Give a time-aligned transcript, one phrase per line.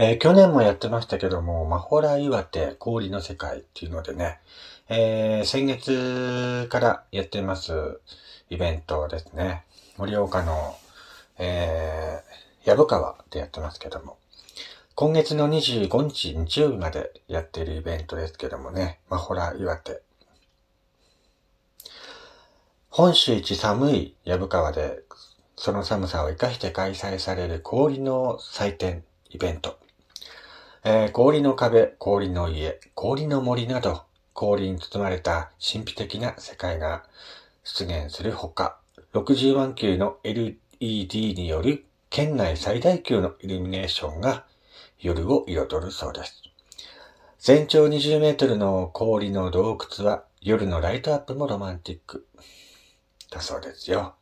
[0.00, 4.38] えー、去年もやってましたけども、マホラ岩手氷の世界っていうのでね、
[4.88, 7.98] えー、先月からやってます
[8.48, 9.64] イベントですね。
[9.96, 10.76] 盛岡の、
[11.38, 14.18] えー、藪川でやってますけども、
[14.94, 20.00] 今月の25日日曜日までやっているイベントですけどもね、マホラ岩手。
[22.88, 25.00] 本州一寒い藪川で、
[25.56, 29.76] その寒さを生かして開催される氷の祭典イベント。
[30.84, 37.04] えー、氷の壁、氷の家、氷の森など、氷に包まれた神秘的な世界が
[37.64, 38.78] 出現するほか、
[39.12, 44.44] 60万球の LED による県内最大級のイルミネーションが
[45.00, 46.42] 夜を彩るそうです。
[47.38, 52.26] 全長20メートルの氷の洞窟は夜のライトアップもロマンティック
[53.30, 54.14] だそうですよ。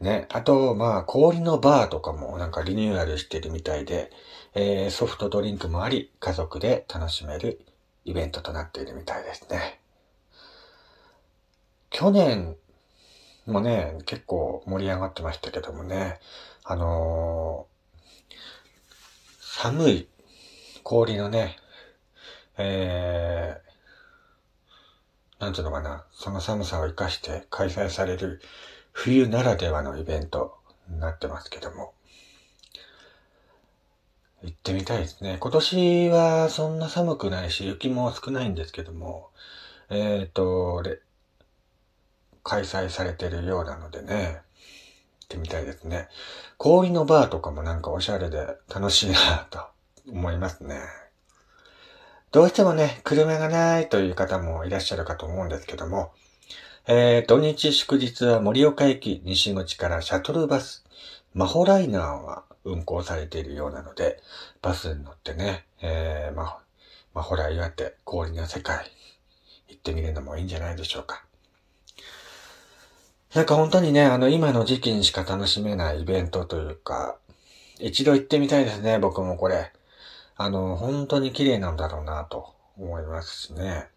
[0.00, 0.26] ね。
[0.30, 4.10] あと、まあ、氷のバーとかもなんかリニューアルしてるみたいで、
[4.54, 7.64] えー、ソフトドリンクもあり、家族で楽しめる
[8.04, 9.80] イベントとなっているみたいですね。
[11.90, 12.56] 去年
[13.46, 16.18] もね、結構盛り上がってましたけどもね、
[16.64, 17.66] あの
[19.40, 20.08] 寒い
[20.82, 21.56] 氷のね、
[22.58, 28.40] えー、なんていうのかな、その寒さを活かして開催される
[28.92, 31.94] 冬ならではのイベントになってますけども。
[34.42, 35.36] 行ってみたいですね。
[35.38, 39.30] 今年はそんな寒くないし、雪も少ないんですけども、
[39.90, 40.82] えっ、ー、と、
[42.42, 44.40] 開催されてるようなのでね、
[45.20, 46.08] 行ってみたいですね。
[46.56, 49.60] 氷のバーとかもなんかおしゃれで楽しいなと
[50.08, 50.80] 思いますね。
[52.32, 56.12] どうしてもね、車がないという方もいらっしゃるかと思うんですけども、
[56.86, 60.84] えー、土日祝日は盛岡駅西口からシャトルバス、
[61.34, 64.20] マホライナーが運行されているようなので、
[64.62, 66.58] バスに乗ってね、えー、ま、
[67.14, 68.90] マホラ岩手氷の世界
[69.68, 71.24] 行ってみるのもいいんじゃないでしょうか。
[73.34, 77.16] なんか本当にね、あの、今の時期にしか楽しめないイベントというか、
[77.78, 79.72] 一度行ってみたいですね、僕もこれ。
[80.36, 83.88] あの、本当に綺麗なんだろうなと思いますしね。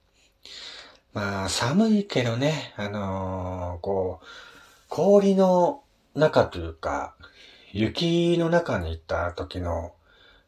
[1.14, 4.26] まあ、寒いけどね、あのー、こう、
[4.90, 5.82] 氷の
[6.16, 7.16] 中というか、
[7.76, 9.94] 雪の中に行った時の、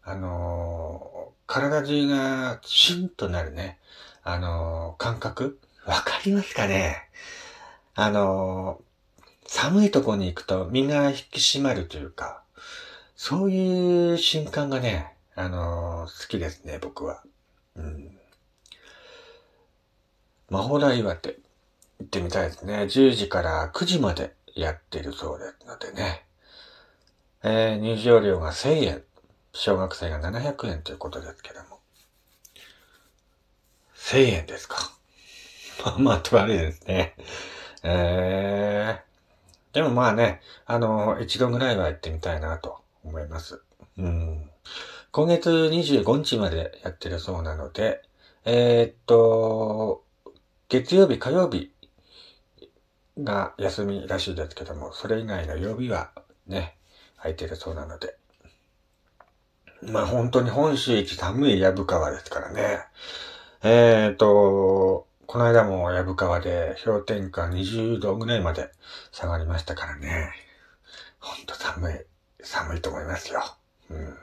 [0.03, 3.79] あのー、体中がシュンとなるね、
[4.23, 5.59] あのー、感覚？
[5.87, 6.97] わかりますかね？
[7.95, 8.79] あの、
[9.47, 12.43] 寒いとこに行くと身が引き締まるというか、
[13.15, 17.23] そういう瞬間がね、あの、好きですね、僕は。
[17.75, 18.11] うん。
[20.51, 21.39] 魔法大岩手
[21.99, 22.83] 行ってみたいですね。
[22.83, 26.25] 10時から9時までやってるそうですのでね。
[27.47, 29.03] えー、入場料が1000円。
[29.53, 31.79] 小学生が700円ということですけども。
[33.95, 34.77] 1000円ですか。
[35.85, 37.15] まあまあ、と悪いですね。
[37.83, 43.61] えー、でもまあね、あの、一度ぐらいは行ってみたいなと思います。
[43.99, 44.49] うん。
[45.11, 48.01] 今月25日までやってるそうなので、
[48.43, 50.03] えー、っと、
[50.67, 51.71] 月曜日、火曜日
[53.19, 56.11] が休みらしいですけども、それ以外の曜日は
[56.47, 56.75] ね、
[57.25, 58.15] 空いてるそうなので。
[59.81, 62.79] まあ本当に本州一寒い藪川ですからね。
[63.63, 68.69] えー、と、この間も藪川で氷点下20度ぐらいまで
[69.11, 70.33] 下がりましたからね。
[71.19, 71.93] ほんと寒い、
[72.43, 73.41] 寒いと思いますよ。
[73.89, 74.17] うん。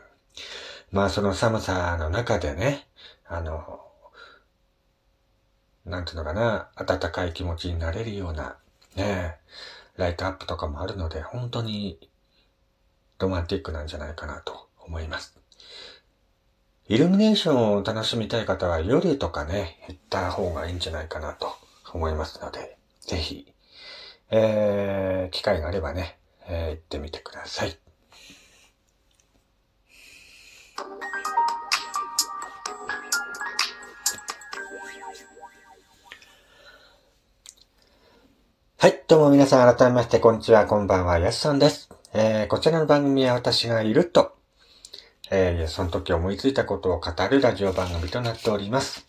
[0.92, 2.86] まあその寒さの中でね、
[3.26, 3.80] あの、
[5.84, 8.56] なんていうのかな、暖かい気持ちになれるような、
[8.94, 9.38] ね、
[9.96, 11.98] ライトアップとかもあるので、本当に
[13.22, 15.38] ロマンティックなんじゃないかなと思います。
[16.88, 21.54] イルミネーションを楽しみたい方は夜とかね、行った方がいいんじゃないかなと
[21.92, 23.46] 思いますので、ぜひ、
[24.30, 26.18] えー、機会があればね、
[26.48, 27.78] えー、行ってみてください。
[38.78, 39.04] はい。
[39.06, 41.91] どうも皆さん改めまして、こんにちは、こんばんは、やすさんです。
[42.14, 44.36] えー、こちらの番組は私がいると
[45.34, 49.06] えー、その時思いついたことを語るラジオ番組となっております。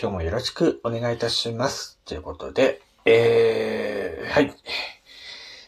[0.00, 1.98] 今日もよろしくお願いいたします。
[2.06, 4.54] ということで、えー、はい。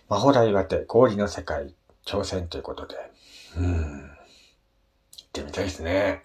[0.08, 1.74] 魔法大岩手氷の世界
[2.06, 2.96] 挑戦ということで、
[3.58, 3.76] うん、行
[5.26, 6.24] ってみたいですね。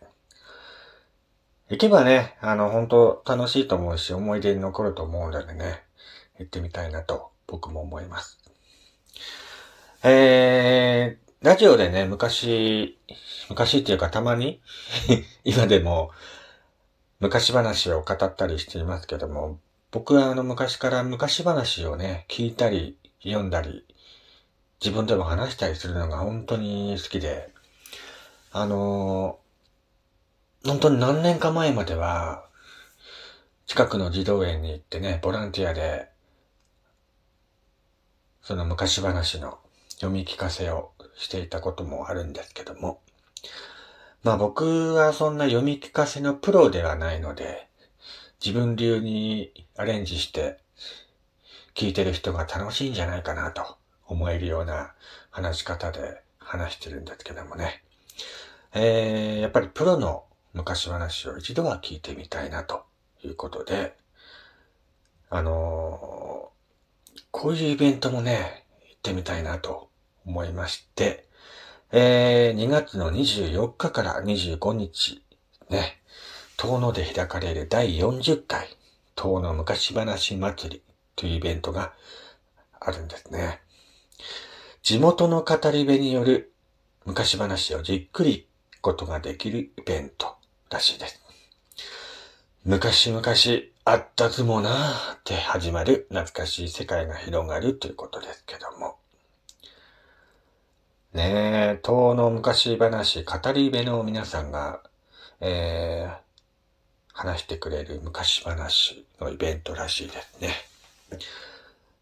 [1.70, 5.84] 行けばね、あの、本当楽しいと思うし、思い出に残ると思うのでね、
[6.40, 8.40] 行ってみたいなと僕も思います。
[10.08, 12.96] えー、ラジオでね、昔、
[13.50, 14.62] 昔っていうかたまに、
[15.44, 16.12] 今でも、
[17.20, 19.60] 昔話を語ったりしていますけども、
[19.90, 23.84] 僕はあの昔から昔話をね、聞いたり、読んだり、
[24.80, 27.52] 自分でも話したりするのが本当に好きで、
[28.52, 29.40] あの
[30.64, 32.46] 本当に何年か前までは、
[33.66, 36.10] 近くの児童園に行ってね、ボランティアで、
[38.44, 39.65] その昔話の
[39.96, 43.02] 読み聞かせをしていたこともあるんですけども、
[44.24, 47.68] まあ僕はそんな読み聞かせのプロではないので、
[48.44, 50.60] 自分流にアレンジして
[51.74, 53.78] 聞いてる人が楽しいんじゃないかなと
[54.08, 54.94] 思えるような
[55.30, 57.84] 話し方で話してるんですけどもね。
[58.74, 62.84] えー、やっぱりプロの昔話を一度は聞いてみたいなと
[63.24, 63.96] いうことで、
[65.30, 69.85] あのー、こういうイベントもね、行ってみたいなと
[70.26, 71.26] 思いまして、
[71.92, 75.24] えー、2月の24日から25日、
[75.70, 76.00] ね、
[76.58, 78.68] 遠野で開かれる第40回、
[79.16, 80.82] 遠野昔話祭り
[81.16, 81.94] というイベントが
[82.80, 83.62] あるんですね。
[84.84, 86.52] 地元の語り部による
[87.06, 88.48] 昔話をじっくり
[88.82, 90.36] ことができるイベント
[90.70, 91.22] らしいです。
[92.66, 93.24] 昔々
[93.84, 98.98] あったずもなーって始まる懐かしい世界が広がるということですけども。
[101.16, 104.82] ねえ、遠の昔話、語り部の皆さんが、
[105.40, 106.18] えー、
[107.14, 110.50] 話してくれる昔話のイベントらしいですね。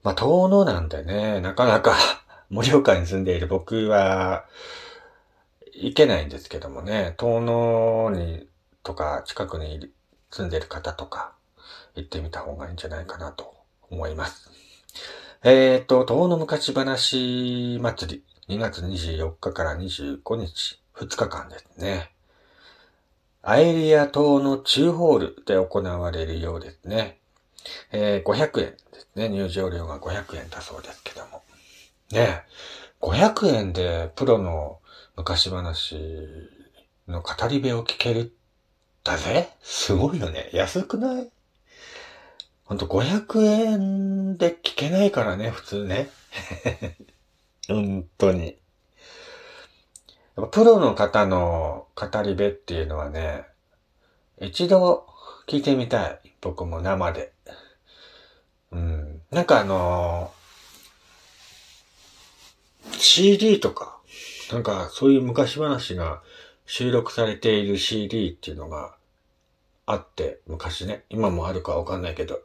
[0.02, 1.96] まあ、遠野なんでね、なかなか
[2.50, 4.46] 盛岡に住んでいる僕は、
[5.74, 8.50] 行けないんですけどもね、遠野に、
[8.82, 9.92] とか近くに
[10.32, 11.34] 住んでる方とか、
[11.94, 13.54] 行ってみた方がいいんじゃないかなと
[13.92, 14.50] 思います。
[15.44, 18.33] えっ、ー、と、遠野昔話祭り。
[18.50, 22.12] 2月24日から25日、2日間ですね。
[23.42, 27.18] アエリア島の中ホールで行われるようですね。
[27.94, 29.30] えー、500円ですね。
[29.30, 31.42] 入場料が500円だそうですけども。
[32.12, 32.44] ね
[33.00, 34.80] 500円でプロの
[35.16, 35.96] 昔話
[37.08, 38.34] の語り部を聞ける
[39.06, 40.50] だぜすごいよね。
[40.54, 41.30] 安くない？
[42.66, 46.10] ほんと500円で聞けないからね、普通ね。
[47.68, 48.58] 本当に。
[50.36, 53.46] やっぱプロの方の語り部っていうのはね、
[54.42, 55.08] 一度
[55.48, 56.20] 聞いてみたい。
[56.42, 57.32] 僕も生で。
[58.72, 59.22] うん。
[59.32, 64.00] なんかあのー、CD とか、
[64.52, 66.22] なんかそういう昔話が
[66.66, 68.96] 収録されている CD っていうのが
[69.86, 72.42] あって、昔ね、今もあるかわかんないけど、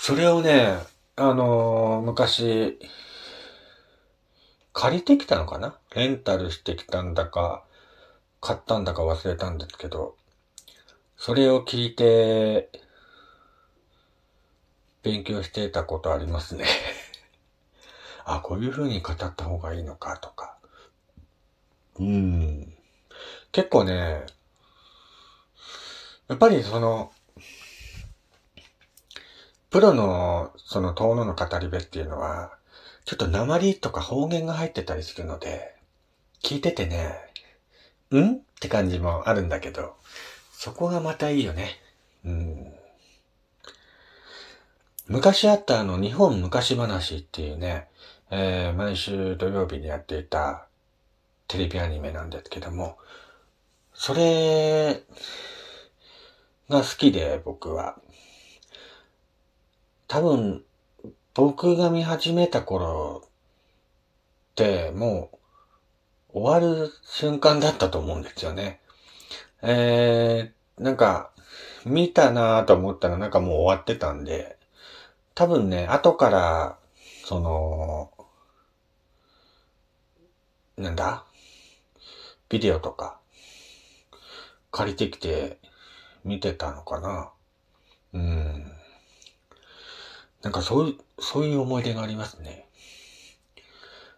[0.00, 0.78] それをね、
[1.14, 2.78] あのー、昔、
[4.72, 5.78] 借りてきたのかな？
[5.94, 7.64] レンタルしてきたんだか、
[8.40, 10.16] 買ったんだか忘れたんですけど、
[11.16, 12.70] それを聞いて、
[15.02, 16.64] 勉強してたことありますね
[18.24, 20.56] あ、こういう風に語った方がいいのかとか。
[21.98, 22.72] うん。
[23.50, 24.24] 結構ね、
[26.28, 27.12] やっぱりその、
[29.70, 32.56] プロのその遠野の語り部っていうのは、
[33.04, 35.74] ちょっと鉛とか方言が入ってたりするので、
[36.42, 37.14] 聞いててね、
[38.12, 39.94] んって感じもあるんだけど、
[40.52, 41.70] そこがまたいいよね。
[42.24, 42.74] うん。
[45.08, 47.88] 昔あったあの日本昔話っていうね、
[48.30, 50.66] えー、毎週土曜日にやっていた
[51.48, 52.96] テレビアニメなんですけども、
[53.94, 55.02] それ
[56.68, 57.96] が好きで僕は。
[60.08, 60.62] 多分
[61.34, 65.30] 僕が見始めた頃っても
[66.34, 68.80] う終わる瞬間だったと思うんですよね。
[69.62, 71.30] えー、なんか
[71.84, 74.58] 見たなぁと思ったらなんかもう終わってたんで、
[75.34, 76.78] 多分ね、後から、
[77.24, 78.10] その、
[80.76, 81.24] なんだ？
[82.48, 83.18] ビデオとか
[84.70, 85.58] 借りてきて
[86.24, 87.30] 見てたのかな
[88.12, 88.72] うん。
[90.42, 92.66] なんかそういう、そういう思い出がありますね。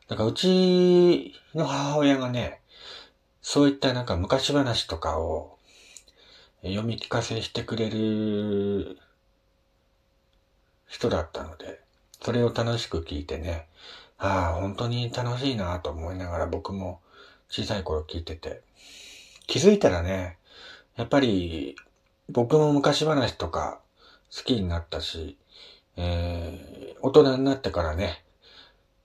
[0.09, 2.61] なんかうちの母親がね、
[3.41, 5.59] そういったなんか昔話とかを
[6.63, 8.99] 読み聞かせしてくれる
[10.87, 11.81] 人だったので、
[12.23, 13.69] それを楽しく聞いてね、
[14.17, 17.01] ああ、本当に楽しいなと思いながら僕も
[17.51, 18.63] 小さい頃聞いてて、
[19.47, 20.39] 気づいたらね、
[20.97, 21.77] やっぱり
[22.31, 23.81] 僕も昔話とか
[24.35, 25.37] 好きになったし、
[25.97, 28.25] えー、大人になってからね、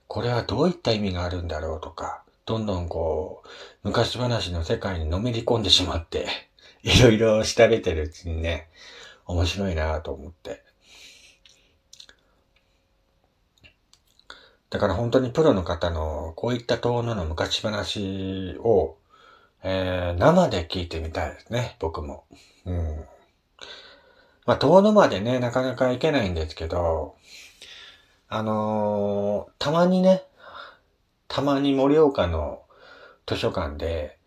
[0.07, 3.47] これはどういった意味があるんだろうとか、どんどんこう、
[3.83, 6.27] 昔話の世界にのめり込んでしまって、
[6.81, 8.69] いろいろ調べてるうちにね、
[9.25, 10.63] 面白いなと思って。
[14.69, 18.97] だから本当にプロの方のこういった遠野の昔話を、
[19.63, 22.25] えー、生で聞いてみたいですね、僕も。
[22.65, 23.05] うん。
[24.49, 27.15] まあ、遠野までね、なかなか行けないんですけど、
[28.29, 30.23] あのー、たまにね、
[31.27, 32.63] たまに盛岡の
[33.27, 34.17] 図書館で、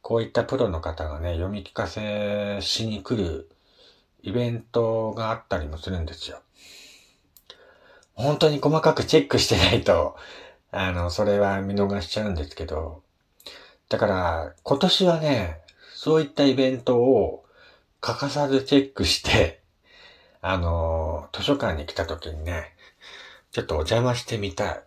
[0.00, 3.50] こういったプロの方がね、読み聞かせしに来る
[4.22, 6.40] イベントがあったりもするんですよ。
[8.12, 10.14] 本当に細かくチェックしてないと、
[10.70, 13.02] あの、それは見逃しちゃうんですけど、
[13.88, 15.62] だから、今年はね、
[15.96, 17.44] そういったイベントを
[18.00, 19.63] 欠かさずチェックして、
[20.46, 22.76] あの、図書館に来た時にね、
[23.50, 24.82] ちょっとお邪魔してみたい。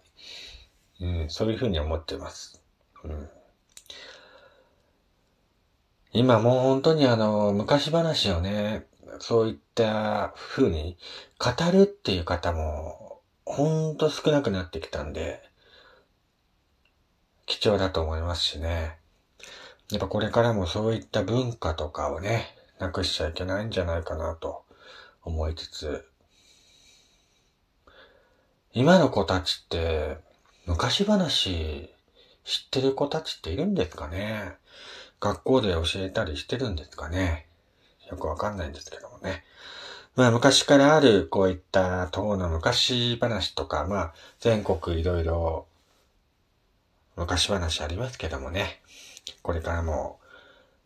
[1.02, 2.62] うん、そういうふうに思ってます。
[3.04, 3.28] うん。
[6.14, 8.86] 今もう本当にあの、昔話をね、
[9.18, 10.96] そういった風に
[11.40, 15.42] 語るっていう方も、ほんと少なくなってきたんで、
[17.48, 19.00] 貴重だと思いますしね。
[19.90, 22.46] やっぱこれからもそういった文化とかをね、
[22.78, 24.67] なくしちゃいけないんじゃないかなと
[25.28, 26.08] 思いつつ、
[28.74, 30.18] 今の子たちって、
[30.66, 31.90] 昔話
[32.46, 34.54] 知ってる子たちっているんですかね？
[35.20, 37.46] 学校で教えたりしてるんですかね？
[38.10, 39.44] よくわかんないんですけどもね。
[40.16, 45.68] まあ昔からあるこういった党の昔話とか、まあ全国いろいろ
[47.18, 48.82] 昔話ありますけどもね。
[49.42, 50.20] これからも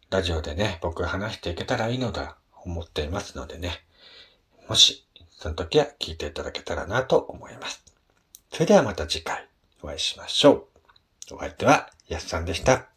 [0.10, 3.83] ラジオでね、僕話していけたらいいのだ、思っていますのでね。
[4.72, 5.06] もし、
[5.38, 7.84] その時は聞いていただけたらなと思います。
[8.54, 9.46] それではまた次回
[9.84, 10.70] お会いしましょ
[11.30, 11.36] う。
[11.36, 12.90] お相手は、やすさんでした。